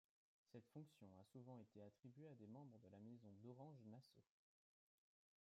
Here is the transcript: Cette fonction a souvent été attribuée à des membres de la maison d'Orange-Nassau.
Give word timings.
Cette 0.51 0.65
fonction 0.73 1.05
a 1.19 1.23
souvent 1.25 1.59
été 1.59 1.79
attribuée 1.83 2.27
à 2.27 2.33
des 2.33 2.47
membres 2.47 2.79
de 2.79 2.89
la 2.89 2.99
maison 2.99 3.29
d'Orange-Nassau. 3.43 4.23